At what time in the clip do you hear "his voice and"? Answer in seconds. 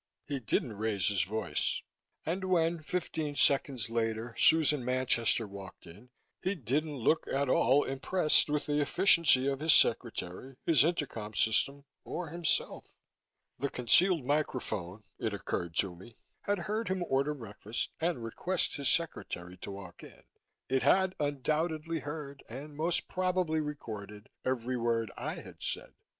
1.09-2.45